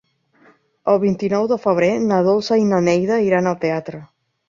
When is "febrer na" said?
1.67-2.25